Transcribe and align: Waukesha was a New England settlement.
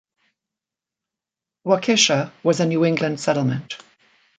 Waukesha 1.63 2.31
was 2.41 2.59
a 2.59 2.65
New 2.65 2.83
England 2.85 3.19
settlement. 3.19 3.75